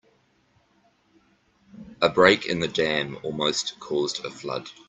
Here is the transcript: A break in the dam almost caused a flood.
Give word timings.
A 2.01 2.09
break 2.09 2.47
in 2.47 2.59
the 2.59 2.67
dam 2.67 3.19
almost 3.21 3.79
caused 3.79 4.25
a 4.25 4.31
flood. 4.31 4.67